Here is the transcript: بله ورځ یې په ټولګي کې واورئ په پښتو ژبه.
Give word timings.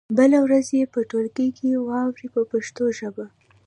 بله 0.17 0.37
ورځ 0.45 0.67
یې 0.77 0.83
په 0.93 0.99
ټولګي 1.09 1.47
کې 1.57 1.69
واورئ 1.87 2.27
په 2.35 2.41
پښتو 2.51 2.83
ژبه. 2.97 3.25